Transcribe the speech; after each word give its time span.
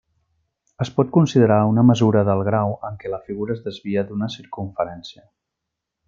Es 0.85 0.89
pot 0.95 1.11
considerar 1.17 1.57
una 1.73 1.83
mesura 1.91 2.23
del 2.31 2.41
grau 2.49 2.73
en 2.89 2.97
què 3.03 3.11
la 3.15 3.19
figura 3.31 3.57
es 3.59 3.65
desvia 3.67 4.05
d'una 4.13 4.31
circumferència. 4.41 5.27